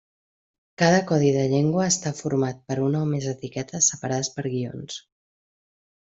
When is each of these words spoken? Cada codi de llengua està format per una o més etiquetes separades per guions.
Cada 0.81 1.01
codi 1.11 1.27
de 1.33 1.41
llengua 1.51 1.83
està 1.89 2.13
format 2.19 2.63
per 2.71 2.77
una 2.85 3.01
o 3.07 3.09
més 3.09 3.27
etiquetes 3.33 3.89
separades 3.93 4.31
per 4.39 4.45
guions. 4.51 4.97